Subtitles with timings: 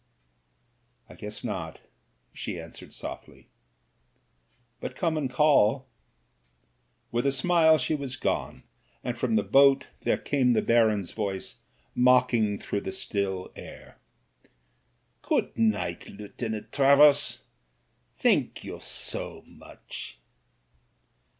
[1.07, 1.77] "I guess not,"
[2.33, 3.49] she answered softly.
[4.79, 5.85] "But come and call."
[7.11, 8.63] With a smile she was gone,
[9.03, 11.59] and from the boat there came the Baron's voice
[11.93, 13.99] mocking through the still air,
[15.21, 17.43] "Good night, Lieutenant Travers.
[18.15, 20.17] Thank you so much."